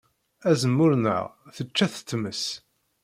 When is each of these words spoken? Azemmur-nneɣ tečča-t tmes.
Azemmur-nneɣ 0.49 1.23
tečča-t 1.55 1.95
tmes. 2.09 2.43